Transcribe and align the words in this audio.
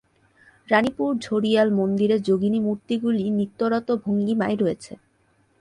রাণীপুর-ঝড়িয়াল 0.69 1.67
মন্দিরে 1.79 2.15
যোগিনী 2.19 2.59
মূর্তিগুলি 2.59 3.23
নৃত্যরত 3.29 3.87
ভঙ্গিমায় 4.03 4.57
রয়েছে। 4.59 4.93